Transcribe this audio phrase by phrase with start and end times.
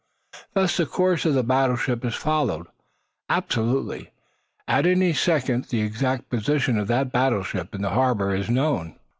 [0.55, 2.65] Thus the course of the battleship is followed
[3.29, 4.09] absolutely.
[4.67, 8.97] At any second the exact position of that battleship in the harbor is known.